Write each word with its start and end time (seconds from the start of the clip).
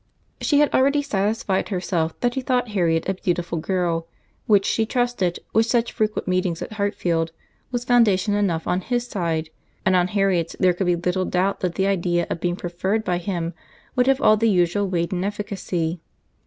She 0.41 0.57
had 0.57 0.73
already 0.73 1.03
satisfied 1.03 1.69
herself 1.69 2.19
that 2.21 2.33
he 2.33 2.41
thought 2.41 2.69
Harriet 2.69 3.07
a 3.07 3.13
beautiful 3.13 3.59
girl, 3.59 4.07
which 4.47 4.65
she 4.65 4.83
trusted, 4.83 5.37
with 5.53 5.67
such 5.67 5.91
frequent 5.91 6.27
meetings 6.27 6.63
at 6.63 6.71
Hartfield, 6.73 7.31
was 7.71 7.85
foundation 7.85 8.33
enough 8.33 8.65
on 8.65 8.81
his 8.81 9.05
side; 9.05 9.51
and 9.85 9.95
on 9.95 10.07
Harriet's 10.07 10.55
there 10.59 10.73
could 10.73 10.87
be 10.87 10.95
little 10.95 11.25
doubt 11.25 11.59
that 11.59 11.75
the 11.75 11.85
idea 11.85 12.25
of 12.31 12.41
being 12.41 12.55
preferred 12.55 13.03
by 13.03 13.19
him 13.19 13.53
would 13.95 14.07
have 14.07 14.19
all 14.19 14.37
the 14.37 14.49
usual 14.49 14.89
weight 14.89 15.11
and 15.11 15.23
efficacy. 15.23 16.01